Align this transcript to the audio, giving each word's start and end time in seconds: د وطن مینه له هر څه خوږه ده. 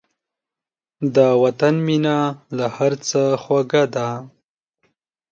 د 1.15 1.17
وطن 1.43 1.75
مینه 1.85 2.17
له 2.57 2.65
هر 2.75 2.93
څه 3.07 3.21
خوږه 3.41 3.83
ده. 3.95 4.09